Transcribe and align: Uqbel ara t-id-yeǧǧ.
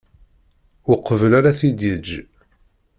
Uqbel 0.93 1.31
ara 1.39 1.57
t-id-yeǧǧ. 1.59 2.09